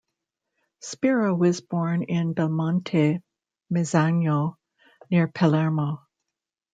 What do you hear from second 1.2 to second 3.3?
was born in Belmonte